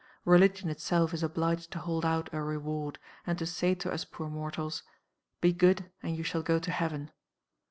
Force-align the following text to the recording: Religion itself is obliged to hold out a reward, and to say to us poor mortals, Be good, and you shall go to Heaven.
Religion 0.25 0.67
itself 0.71 1.13
is 1.13 1.21
obliged 1.21 1.69
to 1.69 1.77
hold 1.77 2.03
out 2.03 2.27
a 2.33 2.41
reward, 2.41 2.97
and 3.27 3.37
to 3.37 3.45
say 3.45 3.75
to 3.75 3.91
us 3.91 4.03
poor 4.03 4.31
mortals, 4.31 4.81
Be 5.41 5.53
good, 5.53 5.91
and 6.01 6.17
you 6.17 6.23
shall 6.23 6.41
go 6.41 6.57
to 6.57 6.71
Heaven. 6.71 7.11